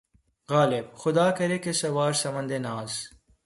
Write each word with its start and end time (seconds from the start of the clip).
غالبؔ! 0.49 0.85
خدا 1.01 1.27
کرے 1.37 1.57
کہ‘ 1.63 1.71
سوارِ 1.81 2.13
سمندِ 2.23 2.51
ناز 2.65 2.91